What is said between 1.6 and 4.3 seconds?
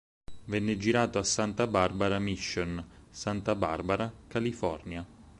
Barbara Mission, Santa Barbara,